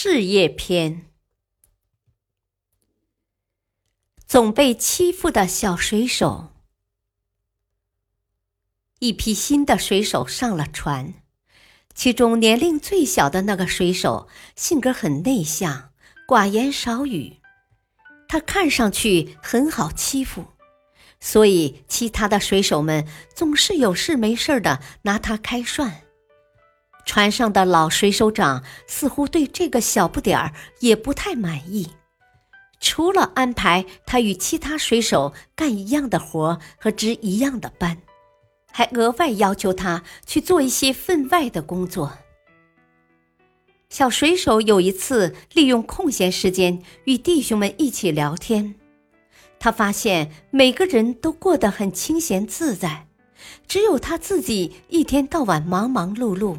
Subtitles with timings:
[0.00, 1.06] 事业篇：
[4.28, 6.52] 总被欺负的小水手。
[9.00, 11.14] 一批新的水手上了船，
[11.96, 15.92] 其中年龄最小的那个水手性格很内向，
[16.28, 17.38] 寡言少语，
[18.28, 20.44] 他看上去很好欺负。
[21.18, 26.04] 所以，其他的水手们总是有事没事的拿他开涮。
[27.08, 31.88] 船上的老水手长似乎对这个小不点儿也不太满意，
[32.80, 37.96] 除了安排他与其他水手干一样的活和值一样的班，
[38.70, 42.12] 还额外要求他去做一些分外的工作。
[43.88, 48.74] 小水手有一次利用空闲时间与弟兄们一起聊天。
[49.58, 53.06] 他发现每个人都过得很清闲自在，
[53.66, 56.58] 只有他自己一天到晚忙忙碌碌。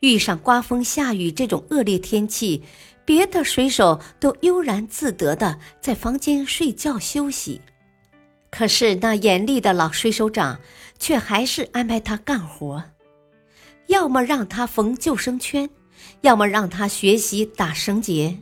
[0.00, 2.62] 遇上刮风下雨这种恶劣天气，
[3.04, 7.60] 别的水手都悠然自得的在房间睡觉休息，
[8.50, 10.60] 可是那严厉的老水手长
[10.98, 12.84] 却还是安排他干活，
[13.88, 15.68] 要么让他缝救生圈，
[16.20, 18.38] 要么让他学习打绳结。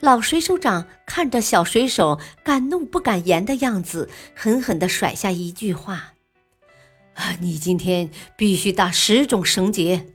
[0.00, 6.14] 老水手长看着小水手敢怒不敢言的样子，狠狠地甩下一句话
[7.14, 10.08] ：“啊，你今天必须打十种绳结，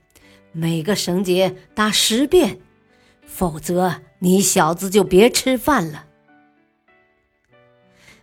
[0.52, 2.60] 每个绳结打十遍，
[3.26, 6.06] 否则你小子就别吃饭了。”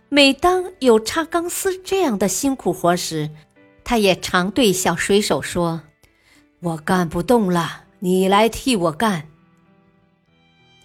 [0.09, 3.29] 每当有插钢丝这样的辛苦活时，
[3.83, 5.81] 他也常对小水手说
[6.61, 9.27] ：“我干不动了，你来替我干。”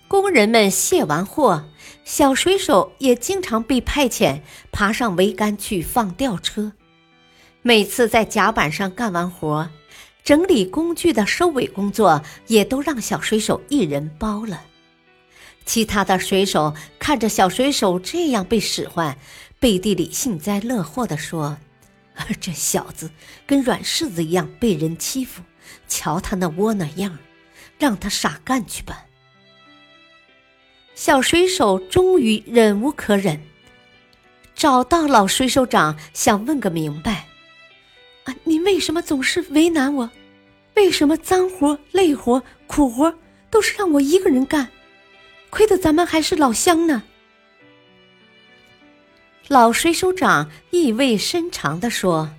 [0.09, 1.65] 工人们卸完货，
[2.05, 4.41] 小水手也经常被派遣
[4.73, 6.73] 爬上桅杆去放吊车。
[7.63, 9.71] 每次在甲板上干完活，
[10.25, 14.63] 整理工具的收尾工作也都让小水手一人包了。
[15.65, 19.17] 其他的水手看着小水手这样被使唤，
[19.61, 21.57] 背地里幸灾乐祸地说
[22.41, 23.11] ：“这小子
[23.47, 25.43] 跟软柿子一样被人欺负，
[25.87, 27.19] 瞧他那窝囊样，
[27.79, 29.07] 让他傻干去吧。”
[30.95, 33.41] 小水手终于忍无可忍，
[34.55, 37.27] 找到老水手长，想问个明白
[38.25, 40.11] ：“啊，你为什么总是为难我？
[40.75, 43.15] 为什么脏活、累活、苦活
[43.51, 44.69] 都是让我一个人干？
[45.51, 47.03] 亏得咱们还是老乡呢。”
[49.49, 52.31] 老水手长意味深长地说：“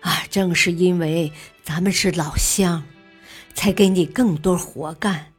[0.00, 1.30] 啊，正是因为
[1.62, 2.84] 咱们是老乡，
[3.52, 5.32] 才给你更多活干。”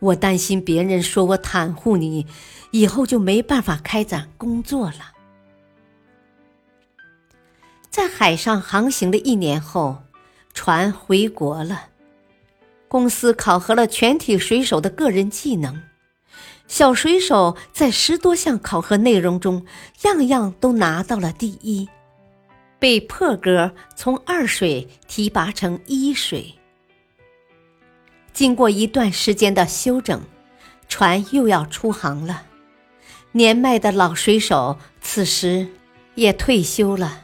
[0.00, 2.26] 我担心别人说我袒护你，
[2.70, 5.12] 以后就没办法开展工作了。
[7.96, 10.02] 在海上航行的一年后，
[10.52, 11.86] 船回国了。
[12.88, 15.82] 公司考核了全体水手的个人技能，
[16.68, 19.64] 小水手在十多项考核内容中，
[20.02, 21.88] 样样都拿到了第一，
[22.78, 26.54] 被破格从二水提拔成一水。
[28.34, 30.20] 经过一段时间的休整，
[30.86, 32.42] 船又要出航了。
[33.32, 35.66] 年迈的老水手此时
[36.14, 37.22] 也退休了，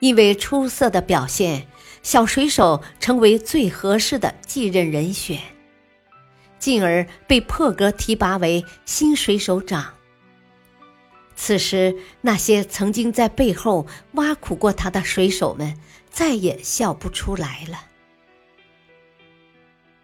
[0.00, 1.66] 因为出色的表现，
[2.02, 5.40] 小水手成为最合适的继任人选，
[6.58, 9.94] 进而被破格提拔为新水手长。
[11.36, 15.74] 此时，那些曾经在背后挖苦过他的水手们
[16.10, 17.86] 再也笑不出来了。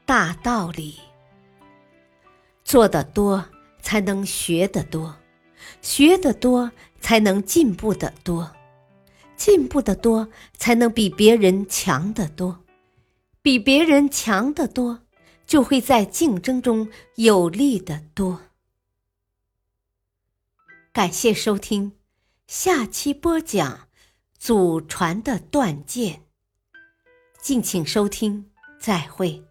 [0.07, 0.99] 大道理，
[2.65, 3.45] 做得多
[3.83, 5.15] 才能学得多，
[5.83, 6.71] 学得多
[7.01, 8.51] 才能进步得多，
[9.37, 12.65] 进步的多才能比别人强得多，
[13.43, 15.03] 比别人强得多，
[15.47, 18.41] 就会在竞争中有利得多。
[20.93, 21.93] 感谢收听，
[22.47, 23.89] 下期播讲
[24.39, 26.23] 祖传的断剑。
[27.41, 28.51] 敬请收听，
[28.81, 29.45] 再会。